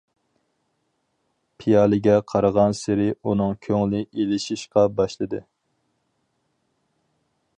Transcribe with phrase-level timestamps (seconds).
[1.63, 5.45] پىيالىگە قارىغانسېرى ئۇنىڭ كۆڭلى ئېلىشىشقا باشلىدى.